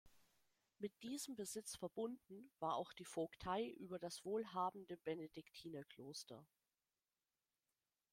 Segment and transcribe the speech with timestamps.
[0.79, 6.43] Mit diesem Besitz verbunden war auch die Vogtei über das wohlhabende Benediktinerkloster.